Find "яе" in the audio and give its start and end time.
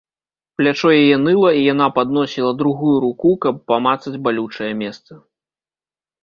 1.01-1.17